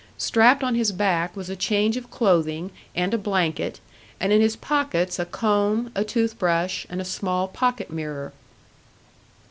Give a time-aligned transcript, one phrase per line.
[0.17, 3.79] Strapped on his back was a change of clothing and a blanket,
[4.19, 8.33] and in his pockets a comb, a toothbrush, and a small pocket mirror.